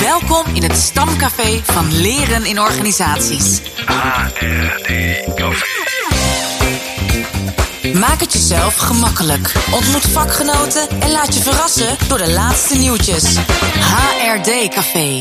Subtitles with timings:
[0.00, 3.62] Welkom in het stamcafé van Leren in Organisaties.
[3.86, 5.66] HRD-café.
[7.98, 9.52] Maak het jezelf gemakkelijk.
[9.70, 13.36] Ontmoet vakgenoten en laat je verrassen door de laatste nieuwtjes.
[13.80, 15.18] HRD Café.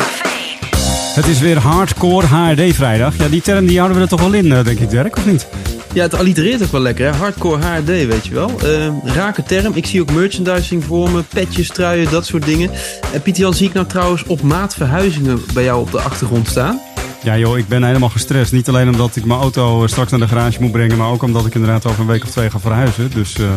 [1.16, 3.18] Het is weer hardcore HRD vrijdag.
[3.18, 5.26] Ja, die term die houden we er toch wel in, eh, denk ik, Dirk, of
[5.26, 5.48] niet?
[5.94, 7.18] Ja, het allitereert ook wel lekker, hè?
[7.18, 8.52] Hardcore HRD, weet je wel.
[8.62, 9.74] Eh, rake term.
[9.76, 12.72] Ik zie ook merchandising voor me, petjes, truien, dat soort dingen.
[13.14, 16.48] En Pieter Jan, zie ik nou trouwens op maat verhuizingen bij jou op de achtergrond
[16.48, 16.80] staan?
[17.24, 18.52] Ja joh, ik ben helemaal gestrest.
[18.52, 21.24] Niet alleen omdat ik mijn auto eh, straks naar de garage moet brengen, maar ook
[21.24, 23.12] omdat ik inderdaad over een week of twee ga verhuizen.
[23.14, 23.50] Dus, eh,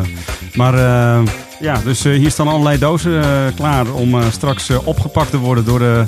[0.54, 1.22] maar eh,
[1.60, 3.22] ja, dus hier staan allerlei dozen
[3.54, 6.04] klaar om straks opgepakt te worden door de,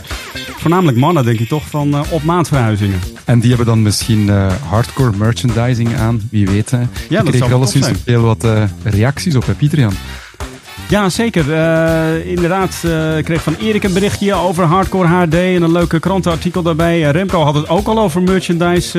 [0.56, 3.00] voornamelijk mannen, denk ik toch, van op maat verhuizingen.
[3.24, 4.28] En die hebben dan misschien
[4.68, 6.70] hardcore merchandising aan, wie weet.
[6.70, 6.78] Hè.
[7.08, 8.46] dat ik kreeg alleszins heel wat
[8.82, 9.94] reacties op, hè, Pieter Jan?
[10.92, 11.52] Ja, zeker.
[11.52, 16.00] Eh, inderdaad, eh, ik kreeg van Erik een berichtje over Hardcore HD en een leuke
[16.00, 17.04] krantenartikel daarbij.
[17.04, 18.98] Eh, Remco had het ook al over merchandise,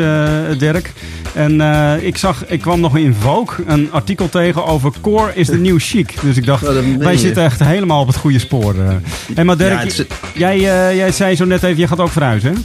[0.58, 0.92] Dirk.
[1.34, 1.62] En
[2.02, 5.80] ik zag, ik kwam nog in Vogue een artikel tegen over Core is the new
[5.80, 6.22] chic.
[6.22, 6.64] Dus ik dacht,
[7.00, 8.76] wij zitten echt helemaal op het goede spoor.
[9.36, 10.60] En maar Dirk, Ja, het is- jij,
[10.96, 12.60] jij zei zo net even, je gaat ook verhuizen, hè?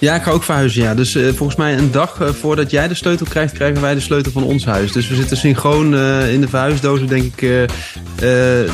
[0.00, 0.94] Ja, ik ga ook verhuizen, ja.
[0.94, 4.00] Dus eh, volgens mij een dag eh, voordat jij de sleutel krijgt, krijgen wij de
[4.00, 4.92] sleutel van ons huis.
[4.92, 7.68] Dus we zitten synchroon eh, in de verhuisdozen, denk ik,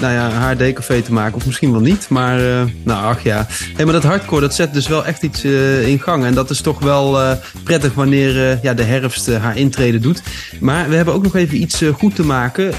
[0.00, 1.36] nou ja, HRD-café te maken.
[1.36, 2.40] Of misschien wel niet, maar
[2.82, 3.46] nou, ach ja.
[3.48, 5.44] Hey, maar dat hardcore, dat zet dus wel echt iets
[5.84, 6.24] in gang.
[6.24, 10.22] En dat is toch wel prettig wanneer ja, de herfst haar intrede doet.
[10.60, 12.72] Maar we hebben ook nog even iets goed te maken,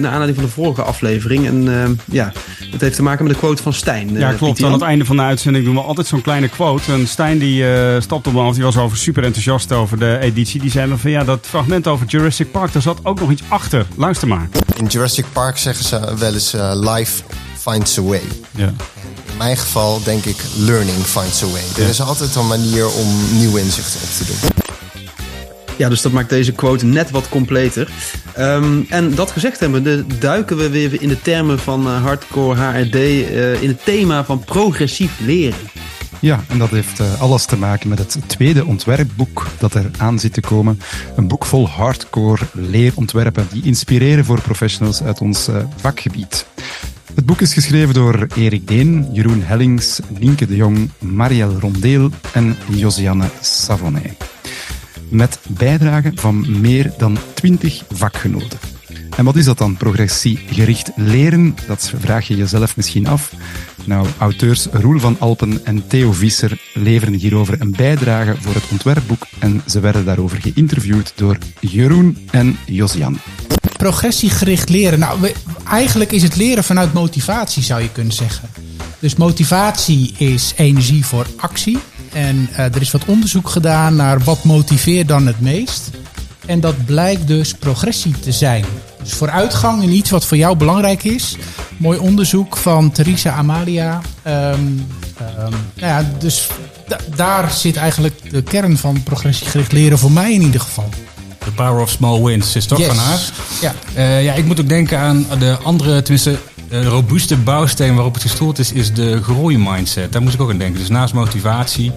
[0.00, 1.46] naar aanleiding van de vorige aflevering.
[1.46, 2.32] En ja,
[2.74, 4.14] dat heeft te maken met de quote van Stijn.
[4.14, 4.40] eh, Ja, klopt.
[4.52, 6.92] Pieter Aan het einde van de uitzending doen we altijd zo'n kleine quote.
[6.92, 10.18] En Stijn die eh stapte op me af, die was over super enthousiast over de
[10.20, 10.60] editie.
[10.60, 13.42] Die zei me van ja, dat fragment over Jurassic Park, daar zat ook nog iets
[13.48, 13.86] achter.
[13.96, 14.48] Luister maar.
[14.76, 17.22] In Jurassic Park zeggen ze wel eens eh, life
[17.58, 18.22] finds a way.
[18.50, 18.66] Ja.
[18.66, 21.62] In mijn geval denk ik learning finds a way.
[21.84, 23.06] Er is altijd een manier om
[23.38, 24.63] nieuwe inzichten op te doen.
[25.76, 27.88] Ja, dus dat maakt deze quote net wat completer.
[28.34, 32.94] Ehm, en dat gezegd hebben, duiken we weer in de termen van eh, hardcore HRD
[32.94, 35.58] eh, in het thema van progressief leren.
[36.20, 40.18] Ja, en dat heeft eh, alles te maken met het tweede ontwerpboek dat er aan
[40.18, 40.80] zit te komen.
[41.16, 46.46] Een boek vol hardcore leerontwerpen die inspireren voor professionals uit ons vakgebied.
[47.14, 52.56] Het boek is geschreven door Erik Deen, Jeroen Hellings, Nienke de Jong, Marielle Rondeel en
[52.70, 54.33] Josiane Savonnet.
[55.08, 58.58] Met bijdragen van meer dan 20 vakgenoten.
[59.16, 61.56] En wat is dat dan, progressiegericht leren?
[61.66, 63.32] Dat vraag je jezelf misschien af.
[63.84, 69.26] Nou, auteurs Roel van Alpen en Theo Visser leveren hierover een bijdrage voor het ontwerpboek
[69.38, 73.18] en ze werden daarover geïnterviewd door Jeroen en Josian.
[73.76, 74.98] progressiegericht leren.
[74.98, 75.32] Nou,
[75.68, 78.48] eigenlijk is het leren vanuit motivatie, zou je kunnen zeggen.
[78.98, 81.78] Dus motivatie is energie voor actie.
[82.14, 85.90] En eh, er is wat onderzoek gedaan naar wat motiveert dan het meest.
[86.46, 88.64] En dat blijkt dus progressie te zijn.
[89.02, 91.36] Dus vooruitgang in iets wat voor jou belangrijk is.
[91.76, 94.00] Mooi onderzoek van Theresa Amalia.
[94.22, 94.34] Ehm,
[95.18, 96.46] ehm, nou ja, dus
[96.88, 100.88] da- daar zit eigenlijk de kern van progressiegericht leren voor mij in ieder geval.
[101.38, 102.86] The Power of Small Wins is toch Yes.
[102.86, 103.20] van haar?
[103.60, 103.74] Ja.
[103.94, 106.38] Eh, ja, ik moet ook denken aan de andere, tenminste,
[106.82, 110.12] de robuuste bouwsteen waarop het gestoeld is, is de groeimindset.
[110.12, 110.78] Daar moest ik ook aan denken.
[110.80, 111.92] Dus naast motivatie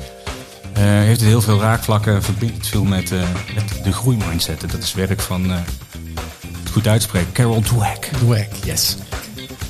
[0.73, 3.19] eh, heeft het heel veel raakvlakken, verbindt het veel met, eh,
[3.55, 4.63] met de groeimindset.
[4.63, 5.57] En Dat is werk van, eh,
[6.63, 8.09] het goed uitspreken, Carol Dweck.
[8.25, 8.95] Dweck, yes.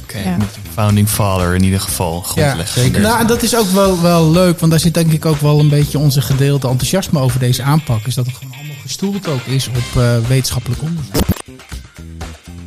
[0.04, 0.38] Oké, Ja.
[0.74, 2.22] founding father in ieder geval.
[2.22, 2.82] Grondlegger.
[2.84, 3.02] zeker.
[3.02, 5.60] Nou, en dat is ook wel, wel leuk, want daar zit denk ik ook wel
[5.60, 8.06] een beetje onze gedeelde enthousiasme over deze aanpak.
[8.06, 11.37] Is dat het gewoon allemaal gestoeld ook is op eh, wetenschappelijk onderzoek.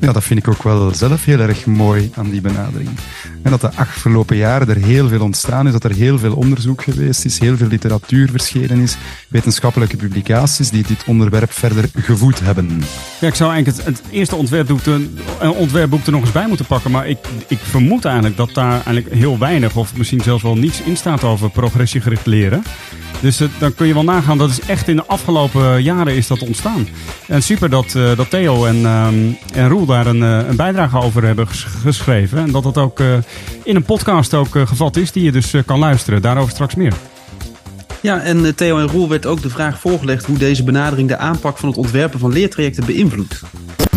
[0.00, 2.90] Ja, dat vind ik ook wel zelf heel erg mooi aan die benadering.
[3.42, 6.82] En dat de afgelopen jaren er heel veel ontstaan is, dat er heel veel onderzoek
[6.82, 8.96] geweest is, heel veel literatuur verschenen is,
[9.28, 12.82] wetenschappelijke publicaties die dit onderwerp verder gevoed hebben.
[13.20, 15.00] Ja, ik zou eigenlijk het, eerste ontwerpboek, er-
[15.40, 16.90] een ontwerpboek er nog eens bij moeten pakken.
[16.90, 17.18] Maar ik,
[17.48, 21.24] ik vermoed eigenlijk dat daar eigenlijk heel weinig of misschien zelfs wel niets in staat
[21.24, 22.62] over progressiegericht leren.
[23.20, 26.26] Dus eh, dan kun je wel nagaan, dat is echt in de afgelopen jaren is
[26.26, 26.88] dat ontstaan.
[27.26, 29.14] En super dat, eh, dat Theo en, ehm,
[29.54, 32.38] en Roel daar een, eh, een bijdrage over hebben ges- geschreven.
[32.38, 33.06] En dat dat ook eh,
[33.62, 36.22] in een podcast ook eh, gevat is, die je dus eh, kan luisteren.
[36.22, 36.94] Daarover straks meer.
[38.00, 41.16] Ja, en eh, Theo en Roel werd ook de vraag voorgelegd hoe deze benadering de
[41.16, 43.40] aanpak van het ontwerpen van leertrajecten beïnvloedt.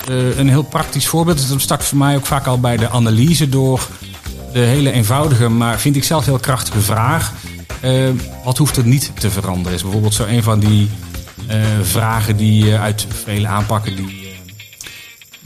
[0.08, 1.38] Eh, een heel praktisch voorbeeld.
[1.38, 3.88] Dus dat start voor mij ook vaak al bij de analyse door
[4.54, 7.34] de hele eenvoudige, maar vind ik zelf heel krachtige vraag.
[8.44, 9.74] Wat hoeft er niet te veranderen?
[9.74, 10.90] Is bijvoorbeeld zo een van die
[11.48, 14.23] eh, vragen die uit vele aanpakken die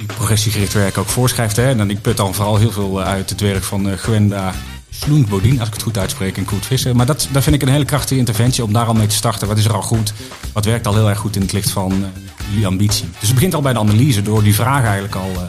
[0.05, 1.55] progressiegericht werk ook voorschrijft.
[1.55, 1.69] Hè?
[1.69, 4.53] En dan, ik put dan vooral heel veel uit het werk van eh, Gwenda
[4.89, 6.95] Sloen Bodien, als ik het goed uitspreek, en Koert Visser.
[6.95, 9.47] Maar dat, dat vind ik een hele krachtige interventie om daar al mee te starten.
[9.47, 10.13] Wat is er al goed?
[10.53, 12.07] Wat werkt al heel erg goed in het licht van uh,
[12.49, 13.09] jullie ambitie?
[13.19, 15.41] Dus het begint al bij de analyse door die vraag eigenlijk al uh,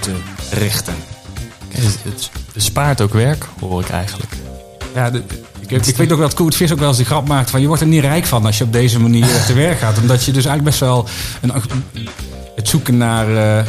[0.00, 0.12] te
[0.50, 0.94] richten.
[1.68, 4.32] Het, het bespaart ook werk, hoor ik eigenlijk.
[4.94, 5.22] Ja, de,
[5.60, 7.66] ik, ik, weet ook dat Koert Vis ook wel eens die grap maakt van je
[7.66, 9.98] wordt er niet rijk van als je op deze manier te werk gaat.
[9.98, 11.08] Omdat je dus eigenlijk best wel
[11.40, 11.52] een,
[12.54, 13.66] het zoeken naar uh,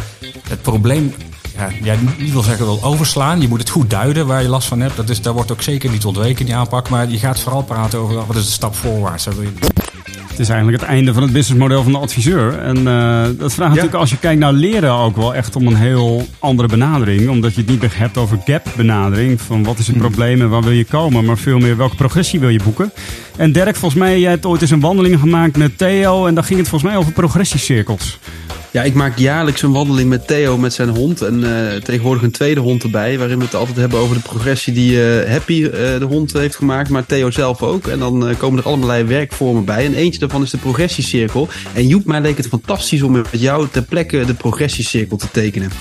[0.50, 1.14] het probleem
[1.58, 3.42] ja, ja, niet wil zeggen wel overslaan.
[3.42, 4.96] Je moet het goed duiden waar je last van hebt.
[4.96, 6.90] Dat is, daar wordt ook zeker niet ontweken die aanpak.
[6.90, 9.26] Maar je gaat vooral praten over wat is de stap voorwaarts.
[9.26, 12.60] Het is eigenlijk het einde van het businessmodel van de adviseur.
[12.60, 13.68] En uh, dat vraagt ja.
[13.68, 17.30] natuurlijk als je kijkt naar leren ook wel echt om een heel andere benadering.
[17.30, 19.42] Omdat je het niet meer hebt over gap benadering.
[19.42, 21.26] Van wat is het probleem en waar wil je komen.
[21.26, 22.92] Maar veel meer welke progressie wil je boeken.
[23.36, 26.26] En Dirk, volgens mij, jij hebt ooit eens een wandeling gemaakt met Theo.
[26.28, 28.20] En daar ging het volgens mij over progressiecirkels.
[28.74, 31.22] Ja, ik maak jaarlijks een wandeling met Theo met zijn hond.
[31.22, 31.50] En uh,
[31.84, 33.18] tegenwoordig een tweede hond erbij.
[33.18, 34.92] Waarin we het altijd hebben over de progressie die
[35.24, 36.90] uh, Happy, uh, de hond, heeft gemaakt.
[36.90, 37.88] Maar Theo zelf ook.
[37.88, 39.86] En dan komen er allerlei werkvormen bij.
[39.86, 41.50] En eentje daarvan is de progressiecirkel.
[41.74, 45.72] En Joep, mij leek het fantastisch om met jou ter plekke de progressiecirkel te tekenen.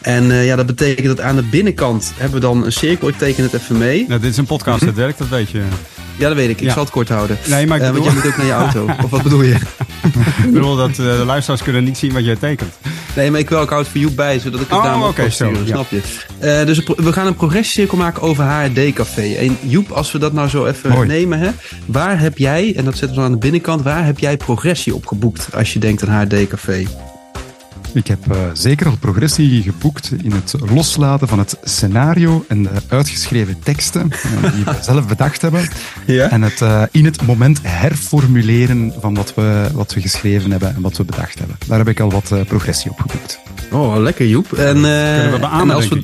[0.00, 3.08] En uh, ja, dat betekent dat aan de binnenkant hebben we dan een cirkel.
[3.08, 4.04] Ik teken het even mee.
[4.08, 4.96] Nou, dit is een podcast, mm -hmm.
[4.96, 5.62] Dirk, dat weet je.
[6.18, 6.60] Ja, dat weet ik.
[6.60, 6.72] Ik Ja.
[6.72, 7.38] zal het kort houden.
[7.48, 8.04] Nee, maar ik Eh, bedoel...
[8.04, 8.94] want jij moet ook naar je auto.
[9.04, 9.56] of wat bedoel je?
[10.44, 12.72] Ik bedoel dat eh, de luisteraars kunnen niet zien wat jij tekent.
[13.16, 15.24] Nee, maar ik wil ook houd voor Joep bij, zodat ik het Oh, daar kan
[15.24, 15.72] zo, sturen, ja.
[15.74, 16.00] snap je?
[16.38, 19.34] Eh, dus we gaan een progressiecirkel maken over HRD-café.
[19.34, 21.08] En Joep, als we dat nou zo even Mooi.
[21.08, 21.50] nemen, hè,
[21.86, 25.06] waar heb jij, en dat zetten we aan de binnenkant, waar heb jij progressie op
[25.06, 26.86] geboekt als je denkt aan HRD-café?
[27.94, 32.70] Ik heb eh, zeker al progressie geboekt in het loslaten van het scenario en de
[32.88, 35.68] uitgeschreven teksten eh, die we zelf bedacht hebben.
[36.06, 36.30] Ja?
[36.30, 40.82] En het eh, in het moment herformuleren van wat we, wat we geschreven hebben en
[40.82, 41.56] wat we bedacht hebben.
[41.66, 43.38] Daar heb ik al wat progressie op geboekt.
[43.70, 44.52] Oh, lekker Joep.
[44.52, 46.02] En, Kunnen we beamen, en als we,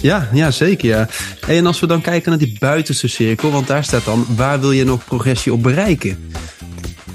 [0.00, 1.08] Ja, ja, zeker ja.
[1.46, 4.72] En als we dan kijken naar die buitenste cirkel, want daar staat dan, waar wil
[4.72, 6.18] je nog progressie op bereiken?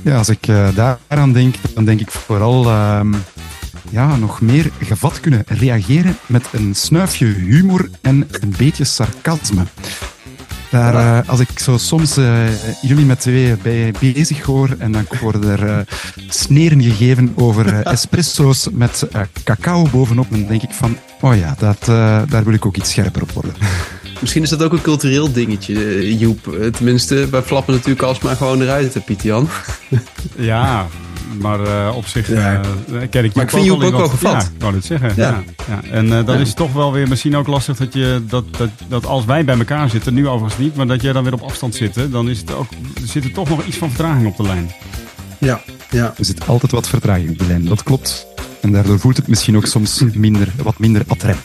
[0.02, 3.14] Ja, als ik daaraan denk, dan denk ik vooral ehm,
[3.92, 9.64] ja, nog meer gevat kunnen reageren met een snuifje humor en een beetje sarcasme.
[10.72, 15.06] Daar, eh, als ik zo soms eh, jullie met twee bij bezig hoor en dan
[15.22, 15.78] worden er eh,
[16.30, 21.78] sneren gegeven over espresso's met eh, cacao bovenop, dan denk ik van, oh ja, dat,
[21.82, 23.54] eh, daar wil ik ook iets scherper op worden.
[24.20, 26.58] Misschien is dat ook een cultureel dingetje, Joep.
[26.72, 29.50] Tenminste, wij flappen natuurlijk alsmaar gewoon eruit, hè, Pieter Jan.
[30.36, 30.88] Ja,
[31.40, 32.62] maar eh, op zich Ja.
[32.62, 32.62] eh,
[33.10, 34.32] ken ik Maar ik vind Joep in ook wel gevat.
[34.32, 35.14] Ja, ik wou het zeggen.
[35.16, 35.30] Ja.
[35.30, 35.44] Ja.
[35.68, 35.90] Ja.
[35.92, 36.42] En eh, dan Ja.
[36.42, 39.46] is het toch wel weer misschien ook lastig dat, je, dat, dat, dat als wij
[39.46, 42.10] bij elkaar zitten, nu overigens niet, maar dat jij dan weer op afstand zit, hè,
[42.10, 42.70] dan is het ook,
[43.02, 44.72] er zit er toch nog iets van vertraging op de lijn.
[45.38, 46.14] Ja, ja.
[46.18, 48.28] Er zit altijd wat vertraging op de lijn, dat klopt.
[48.62, 51.38] En daardoor voelt het misschien ook soms minder, wat minder atrem.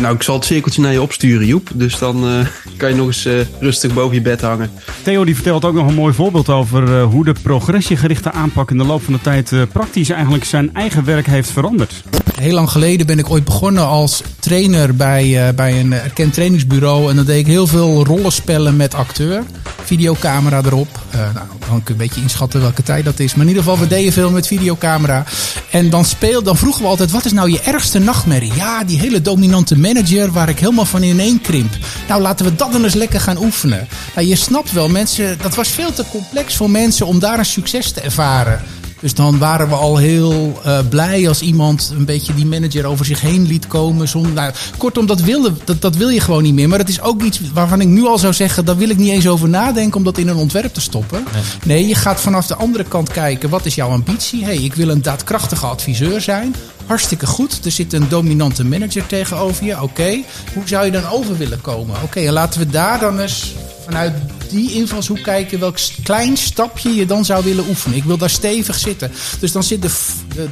[0.00, 1.70] Nou, ik zal het cirkeltje naar je opsturen, Joep.
[1.74, 2.46] Dus dan eh,
[2.76, 4.70] kan je nog eens eh, rustig boven je bed hangen.
[5.02, 8.78] Theo die vertelt ook nog een mooi voorbeeld over eh, hoe de progressiegerichte aanpak in
[8.78, 12.02] de loop van de tijd praktisch eigenlijk zijn eigen werk heeft veranderd.
[12.36, 17.10] Heel lang geleden ben ik ooit begonnen als trainer bij, eh, bij een erkend trainingsbureau.
[17.10, 19.42] En dan deed ik heel veel rollenspellen met acteur.
[19.84, 21.00] Videocamera erop.
[21.10, 23.34] Eh, nou, dan kun je een beetje inschatten welke tijd dat is.
[23.34, 25.24] Maar in ieder geval, we deden veel met videocamera.
[25.70, 28.54] En dan, speel, dan vroegen we altijd, wat is nou je ergste nachtmerrie?
[28.54, 31.76] Ja, die hele dominante manager waar ik helemaal van ineen krimp.
[32.08, 33.88] Nou, laten we dat dan eens lekker gaan oefenen.
[34.14, 37.44] Nou, je snapt wel, mensen, dat was veel te complex voor mensen om daar een
[37.44, 38.60] succes te ervaren.
[39.00, 43.04] Dus dan waren we al heel eh, blij als iemand een beetje die manager over
[43.04, 44.08] zich heen liet komen.
[44.08, 46.68] Zonder, nou, kortom, dat, wilde, dat, dat wil je gewoon niet meer.
[46.68, 49.10] Maar het is ook iets waarvan ik nu al zou zeggen, daar wil ik niet
[49.10, 51.24] eens over nadenken om dat in een ontwerp te stoppen.
[51.64, 54.44] Nee, je gaat vanaf de andere kant kijken, wat is jouw ambitie?
[54.44, 56.54] hey, ik wil een daadkrachtige adviseur zijn.
[56.86, 57.64] Hartstikke goed.
[57.64, 59.82] Er zit een dominante manager tegenover je.
[59.82, 60.22] Oké,
[60.54, 61.96] hoe zou je dan over willen komen?
[62.02, 63.54] Oké, en laten we daar dan eens
[63.86, 64.12] vanuit
[64.48, 67.96] die invalshoek kijken welk klein stapje je dan zou willen oefenen.
[67.96, 69.10] Ik wil daar stevig zitten.
[69.40, 69.90] Dus dan zit de,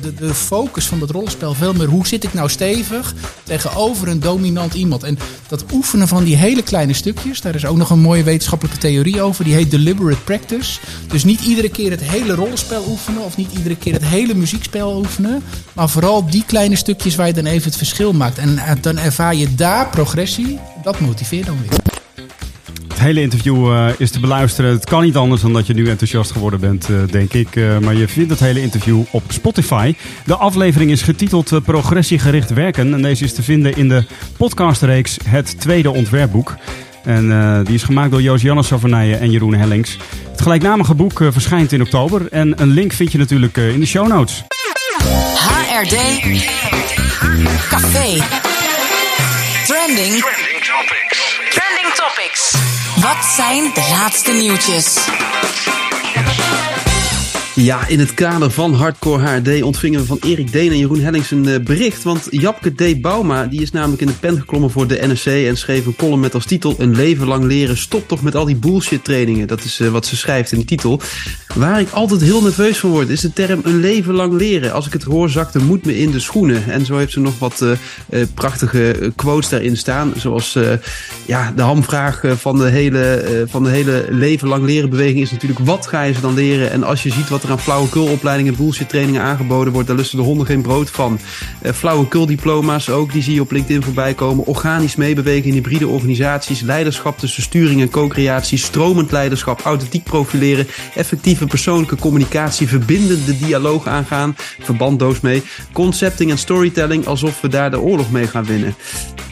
[0.01, 4.21] de, de focus van dat rollenspel veel meer hoe zit ik nou stevig tegenover een
[4.21, 5.03] dominant iemand.
[5.03, 8.81] En dat oefenen van die hele kleine stukjes, daar is ook nog een mooie wetenschappelijke
[8.81, 9.45] theorie over.
[9.45, 10.81] Die heet deliberate practice.
[11.09, 14.97] Dus niet iedere keer het hele rollenspel oefenen of niet iedere keer het hele muziekspel
[14.97, 15.43] oefenen.
[15.73, 18.39] Maar vooral die kleine stukjes waar je dan even het verschil maakt.
[18.39, 20.59] En eh, dan ervaar je daar progressie.
[20.83, 21.84] Dat motiveert dan weer.
[22.95, 24.71] Het hele interview eh, is te beluisteren.
[24.71, 27.57] Het kan niet anders dan dat je nu enthousiast geworden bent, eh, denk ik.
[27.57, 29.95] Eh, maar je vindt het hele interview op Spotify.
[30.25, 32.95] De aflevering is getiteld Progressiegericht werken.
[32.95, 34.05] En deze is te vinden in de
[34.37, 36.57] podcastreeks Het Tweede Ontwerpboek.
[37.05, 39.97] En eh, die is gemaakt door Joost Jannes Savernijen en Jeroen Hellings.
[40.31, 42.29] Het gelijknamige boek eh, verschijnt in oktober.
[42.31, 44.43] En een link vind je natuurlijk eh, in de show notes.
[45.37, 45.97] HRD
[47.69, 48.25] Café.
[49.67, 51.41] Trending Trending topics.
[51.51, 52.74] Trending topics.
[53.05, 55.09] Wat zijn de laatste nieuwtjes?
[57.55, 61.31] Ja, in het kader van Hardcore HRD ontvingen we van Erik Deen en Jeroen Hellings
[61.31, 62.03] een eh, bericht.
[62.03, 63.01] Want Japke D.
[63.01, 66.21] Bauma die is namelijk in de pen geklommen voor de NRC en schreef een column
[66.21, 67.77] met als titel Een leven lang leren.
[67.77, 69.47] Stop toch met al die bullshit trainingen.
[69.47, 71.01] Dat is eh, wat ze schrijft in de titel.
[71.55, 74.73] Waar ik altijd heel nerveus van word is de term een leven lang leren.
[74.73, 76.65] Als ik het hoor zakt de moed me in de schoenen.
[76.69, 77.61] En zo heeft ze nog wat
[78.09, 80.13] eh, prachtige quotes daarin staan.
[80.17, 80.59] Zoals
[81.27, 85.61] ja, de hamvraag van de, hele, van de hele leven lang leren beweging is natuurlijk
[85.61, 86.71] wat ga je ze dan leren?
[86.71, 90.25] En als je ziet wat er aan flauwekulopleidingen, bullshit trainingen aangeboden wordt, daar lusten de
[90.25, 91.19] honden geen brood van.
[91.63, 94.47] Uh, flauwekuldiploma's ook, die zie je op LinkedIn voorbij komen.
[94.47, 101.47] Organisch meebewegen in hybride organisaties, leiderschap tussen sturing en co-creatie, stromend leiderschap, authentiek profileren, effectieve
[101.47, 108.11] persoonlijke communicatie, verbindende dialoog aangaan, verbanddoos mee, concepting en storytelling, alsof we daar de oorlog
[108.11, 108.75] mee gaan winnen.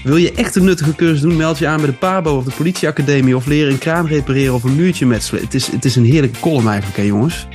[0.02, 2.52] Wil je echt een nuttige cursus doen, meld je aan bij de PABO of de
[2.56, 5.42] politieacademie of leren een kraan repareren of een muurtje metselen.
[5.42, 7.46] Het is, het is een heerlijke column eigenlijk, hè jongens?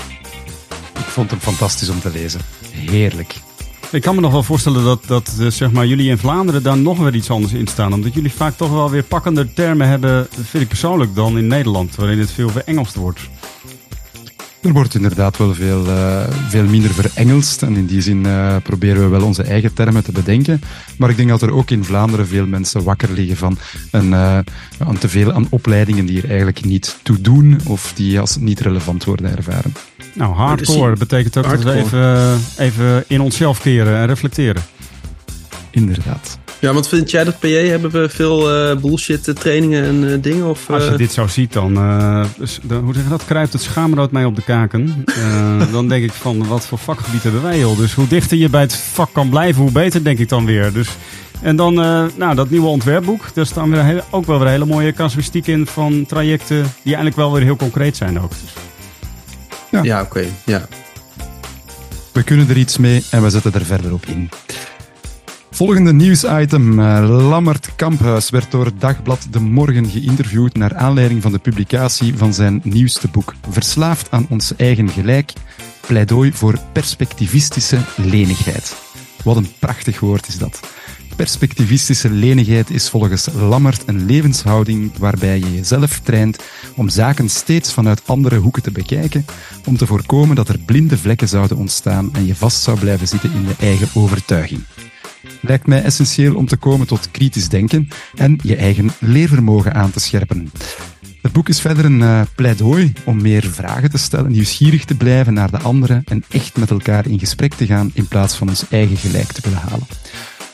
[1.18, 2.42] Ik vond hem fantastisch om te lezen.
[2.72, 3.36] Heerlijk.
[3.92, 6.78] Ik kan me nog wel voorstellen dat, dat eh, zeg maar, jullie in Vlaanderen daar
[6.78, 7.94] nog weer iets anders in staan.
[7.94, 11.96] Omdat jullie vaak toch wel weer pakkender termen hebben, vind ik persoonlijk, dan in Nederland.
[11.96, 13.20] Waarin het veel verengeld wordt.
[14.62, 17.64] Er wordt inderdaad wel veel, eh, veel minder verengelst.
[17.64, 20.62] En in die zin eh, proberen we wel onze eigen termen te bedenken.
[20.98, 23.58] Maar ik denk dat er ook in Vlaanderen veel mensen wakker liggen van
[23.92, 28.36] een, aan te veel aan opleidingen die er eigenlijk niet toe doen of die als
[28.36, 29.74] niet relevant worden ervaren.
[30.18, 34.62] Nou, hardcore betekent ook dat we even, even in onszelf keren en reflecteren.
[35.72, 36.40] Inderdaad.
[36.60, 40.22] Ja, want vind jij dat PJ hebben we veel eh, bullshit eh, trainingen en eh,
[40.22, 40.46] dingen?
[40.46, 42.24] Of, Als je eh, dit zo ziet, dan, eh,
[42.64, 45.04] dan hoe zeg je dat, kruipt het schaamrood mij op de kaken.
[45.06, 47.78] Eh, dan denk ik van, wat voor vakgebied hebben wij joh.
[47.78, 50.74] Dus hoe dichter je bij het vak kan blijven, hoe beter denk ik dan weer.
[50.74, 50.90] Dus,
[51.42, 53.22] en dan, eh, nou, dat nieuwe ontwerpboek.
[53.34, 57.16] Daar staan weer hele- ook wel weer hele mooie casuïstiek in van trajecten die eigenlijk
[57.16, 58.30] wel weer heel concreet zijn ook.
[58.30, 58.54] Dus,
[59.70, 60.26] ja, oké.
[60.46, 60.68] Ja.
[62.14, 64.30] We kunnen er iets mee en we zetten er verder op in.
[65.52, 66.80] Volgende nieuwsitem.
[66.80, 72.34] Eh, Lammert Kamphuis werd door Dagblad De Morgen geïnterviewd naar aanleiding van de publicatie van
[72.34, 73.34] zijn nieuwste boek.
[73.50, 75.34] Verslaafd aan ons eigen gelijk.
[75.88, 78.76] Pleidooi voor perspectivistische lenigheid.
[79.24, 80.60] Wat een prachtig woord is dat.
[81.18, 86.44] Perspectivistische lenigheid is volgens Lammert een levenshouding waarbij je jezelf traint
[86.76, 89.26] om zaken steeds vanuit andere hoeken te bekijken,
[89.66, 93.32] om te voorkomen dat er blinde vlekken zouden ontstaan en je vast zou blijven zitten
[93.34, 94.64] in je eigen overtuiging.
[95.42, 100.00] Lijkt mij essentieel om te komen tot kritisch denken en je eigen leervermogen aan te
[100.00, 100.52] scherpen.
[101.22, 105.34] Het boek is verder een eh, pleidooi om meer vragen te stellen, nieuwsgierig te blijven
[105.34, 108.68] naar de anderen en echt met elkaar in gesprek te gaan in plaats van ons
[108.70, 109.88] eigen gelijk te willen halen.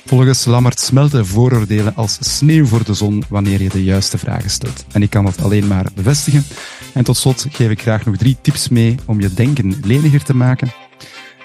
[0.06, 4.86] Volgens Lammert smelten vooroordelen als sneeuw voor de zon wanneer je de juiste vragen stelt.
[4.92, 6.46] En ik kan dat alleen maar bevestigen.
[6.94, 10.36] En tot slot geef ik graag nog drie tips mee om je denken leniger te
[10.36, 10.72] maken.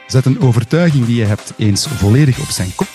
[0.06, 2.88] Zet een overtuiging die je hebt eens volledig op zijn kop.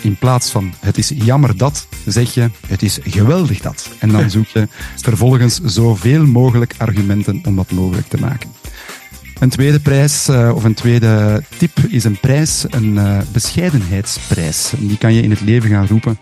[0.00, 3.90] In plaats van het is jammer dat, zeg je het is geweldig dat.
[3.98, 8.50] En dan zoek je vervolgens zoveel mogelijk argumenten om dat mogelijk te maken.
[9.38, 14.72] Een tweede prijs, eh, of een tweede tip, is een prijs, een eh, bescheidenheidsprijs.
[14.78, 16.18] Die kan je in het leven gaan roepen.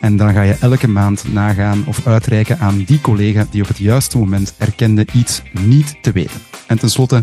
[0.00, 3.78] En dan ga je elke maand nagaan of uitreiken aan die collega die op het
[3.78, 6.40] juiste moment erkende iets niet te weten.
[6.66, 7.22] En tenslotte,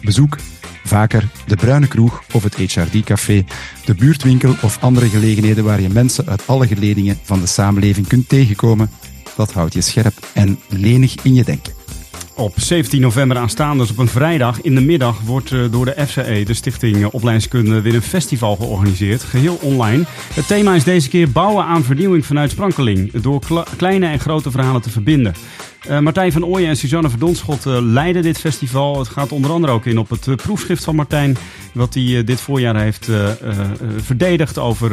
[0.00, 0.38] bezoek
[0.84, 3.44] vaker de Bruine Kroeg of het HRD-café,
[3.84, 8.28] de buurtwinkel of andere gelegenheden waar je mensen uit alle geledingen van de samenleving kunt
[8.28, 8.90] tegenkomen.
[9.36, 11.77] Dat houdt je scherp en lenig in je denken.
[12.38, 16.06] Op 17 november aanstaande, dus op een vrijdag in de middag, wordt eh, door de
[16.06, 19.22] FCE, de Stichting Opleidingskunde, weer een festival georganiseerd.
[19.22, 20.04] Geheel online.
[20.34, 23.12] Het thema is deze keer bouwen aan vernieuwing vanuit Sprankeling.
[23.12, 25.34] Door kle- kleine en grote verhalen te verbinden.
[25.86, 28.98] Eh, Martijn van Ooyen en Suzanne Verdonschot eh, leiden dit festival.
[28.98, 31.36] Het gaat onder andere ook in op het eh, proefschrift van Martijn.
[31.72, 33.08] Wat hij dit voorjaar heeft
[33.96, 34.92] verdedigd over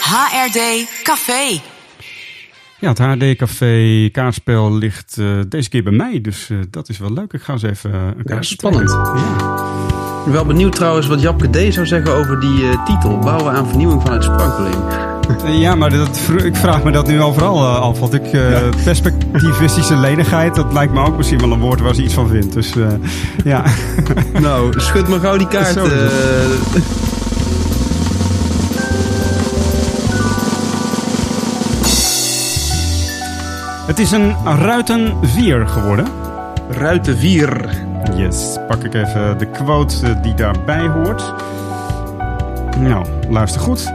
[0.00, 1.60] HRD Café.
[2.78, 6.98] Ja, het HD Café kaartspel ligt eh, deze keer bij mij, dus eh, dat is
[6.98, 7.32] wel leuk.
[7.32, 8.90] Ik ga eens even eh, een kaartje spannend.
[8.90, 10.16] Ja.
[10.18, 11.74] Ik ben wel benieuwd trouwens wat Japke D.
[11.74, 13.18] zou zeggen over die eh, titel.
[13.18, 15.17] Bouwen aan vernieuwing vanuit Sprankeling.
[15.46, 17.98] Ja, maar dat, ik vraag me dat nu overal eh, af.
[18.00, 22.02] Want ik, eh, perspectivistische lenigheid, dat lijkt me ook misschien wel een woord waar ze
[22.02, 22.52] iets van vindt.
[22.52, 22.86] Dus eh,
[23.44, 23.64] ja.
[24.40, 25.72] Nou, schud maar gauw die kaart.
[25.72, 25.92] Zo het.
[25.92, 26.82] eh.
[33.98, 36.06] Is een Ruiten 4 geworden.
[36.70, 37.68] Ruiten 4.
[38.16, 41.34] Yes, pak ik even de quote eh, die daarbij hoort.
[42.78, 43.92] Nou, luister goed.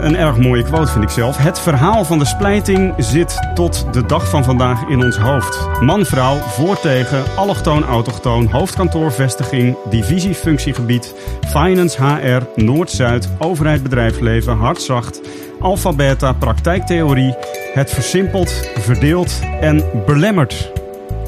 [0.00, 1.36] Een erg mooie quote vind ik zelf.
[1.36, 5.80] Het verhaal van de splijting zit tot de dag van vandaag in ons hoofd.
[5.80, 11.14] Man-vrouw, voor tegen, allochtoon, autochtoon, hoofdkantoor, vestiging, divisie, functiegebied,
[11.46, 15.20] finance, HR, Noord-Zuid, overheid, bedrijfsleven, hard-zacht,
[15.60, 17.34] alfabeta, praktijktheorie.
[17.72, 20.72] Het versimpelt, verdeelt en belemmert.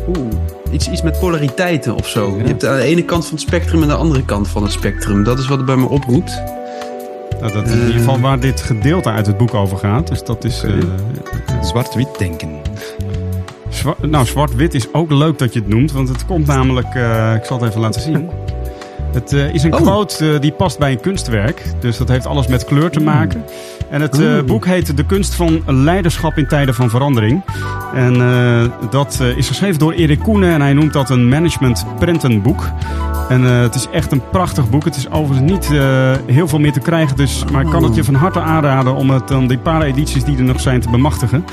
[0.08, 0.32] Oeh,
[0.70, 2.36] iets, iets met polariteiten of zo.
[2.36, 4.72] Je hebt aan de ene kant van het spectrum en de andere kant van het
[4.72, 5.24] spectrum.
[5.24, 6.59] Dat is wat het bij me oproept.
[7.40, 10.06] Nou, dat is in ieder geval waar dit gedeelte uit het boek over gaat.
[10.08, 10.62] Dus dat is.
[10.62, 10.72] eh,
[11.62, 12.48] Zwart-wit denken.
[13.68, 16.94] zwa- nou, zwart-wit is ook leuk dat je het noemt, want het komt namelijk.
[16.94, 18.30] eh, ik zal het even laten zien.
[19.12, 19.80] Het eh, is een Oh.
[19.80, 21.62] quote eh, die past bij een kunstwerk.
[21.80, 23.44] Dus dat heeft alles met kleur te maken.
[23.90, 27.42] En het eh, boek heet De kunst van leiderschap in tijden van verandering.
[27.94, 31.86] En eh, dat eh, is geschreven door Erik Koenen en hij noemt dat een management
[31.98, 32.70] prentenboek.
[33.28, 34.84] En eh, het is echt een prachtig boek.
[34.84, 35.68] Het is overigens niet
[36.26, 37.16] heel veel meer te krijgen.
[37.16, 40.24] Dus, maar ik kan het je van harte aanraden om het dan die paar edities
[40.24, 41.44] die er nog zijn te bemachtigen.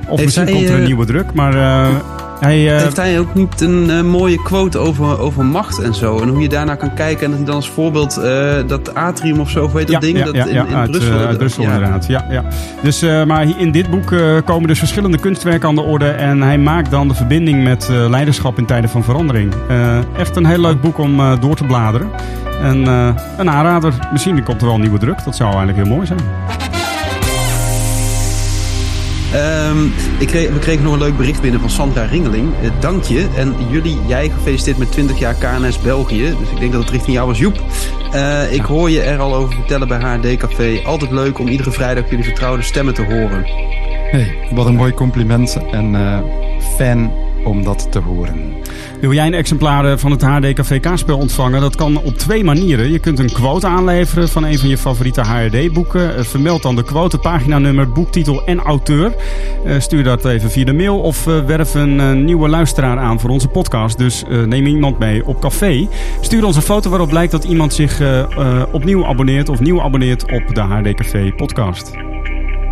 [0.00, 1.34] Of Heeft misschien hij, komt er een nieuwe druk.
[1.34, 1.54] Maar
[2.40, 6.20] hij, eh, Heeft hij ook niet een eh, mooie quote over, over macht en zo?
[6.20, 7.24] En hoe je daarnaar kan kijken.
[7.24, 10.18] En dat hij dan als voorbeeld eh, dat atrium of zo, of weet dat ding?
[10.18, 11.18] Ja, dat ja, in, in uit, Brussel.
[11.18, 11.72] uit Brussel ja.
[11.72, 12.06] inderdaad.
[12.06, 12.44] Ja, ja.
[12.82, 14.14] Dus, maar in dit boek
[14.44, 16.08] komen dus verschillende kunstwerken aan de orde.
[16.08, 19.52] En hij maakt dan de verbinding met leiderschap in tijden van verandering.
[20.16, 22.10] Echt een heel leuk boek om door te bladeren.
[22.62, 22.86] En
[23.36, 23.94] een aanrader.
[24.12, 25.24] Misschien komt er wel een nieuwe druk.
[25.24, 26.73] Dat zou eigenlijk heel mooi zijn.
[29.34, 29.86] Ehm,
[30.18, 32.52] ik kreeg, we kregen nog een leuk bericht binnen van Sandra Ringeling.
[32.62, 33.28] Eh, dank je.
[33.36, 36.34] En jullie, jij gefeliciteerd met 20 jaar KNS België.
[36.38, 37.62] Dus ik denk dat het richting jou was, Joep.
[38.12, 40.80] Eh, ik hoor je er al over vertellen bij HRD Café.
[40.84, 43.44] Altijd leuk om iedere vrijdag jullie vertrouwde stemmen te horen.
[44.10, 46.18] Hey, wat een mooi compliment en eh,
[46.76, 47.10] fijn
[47.44, 48.62] om dat te horen.
[49.00, 51.60] Wil jij een exemplaar eh, van het HD Café Kaartspel ontvangen?
[51.60, 52.92] Dat kan op twee manieren.
[52.92, 56.16] Je kunt een quote aanleveren van een van je favoriete HRD-boeken.
[56.16, 59.12] Eh, Vermeld dan de quote, paginanummer, boektitel en auteur.
[59.64, 63.48] Eh, Stuur dat even via de mail of werf een nieuwe luisteraar aan voor onze
[63.48, 63.98] podcast.
[63.98, 65.88] Dus neem iemand mee op café.
[66.20, 68.00] Stuur ons een foto waarop blijkt dat iemand zich
[68.72, 72.13] opnieuw abonneert of nieuw abonneert op de HD Café podcast.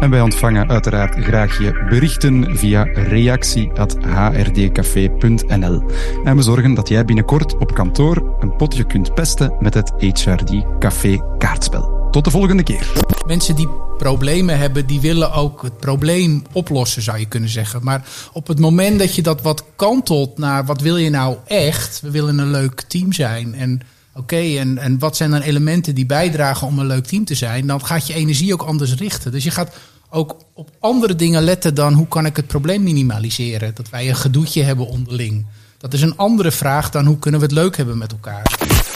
[0.03, 5.83] En wij ontvangen uiteraard graag je berichten via reactie.hrdcafé.nl.
[6.25, 10.53] En we zorgen dat jij binnenkort op kantoor een potje kunt pesten met het HRD
[10.79, 12.09] Café kaartspel.
[12.11, 12.93] Tot de volgende keer.
[13.27, 17.85] Mensen die problemen hebben, die willen ook het probleem oplossen, zou je kunnen zeggen.
[17.85, 22.01] Maar op het moment dat je dat wat kantelt naar wat wil je nou echt?
[22.01, 23.55] We willen een leuk team zijn.
[23.55, 23.81] En
[24.15, 27.67] oké, en, en wat zijn dan elementen die bijdragen om een leuk team te zijn?
[27.67, 29.33] Dan gaat je energie ook anders richten.
[29.33, 29.75] Dus je gaat
[30.13, 33.75] ook op andere dingen letten dan hoe kan ik het probleem minimaliseren?
[33.75, 35.47] Dat wij een gedoetje hebben onderling.
[35.79, 38.43] Dat is een andere vraag dan hoe kunnen we het leuk hebben met elkaar.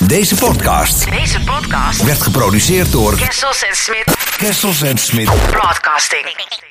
[0.07, 5.25] Deze podcast Deze podcast werd geproduceerd door Kessels en Smit Kessels en Smit.
[5.25, 6.23] Broadcasting.
[6.23, 6.66] Broadcasting.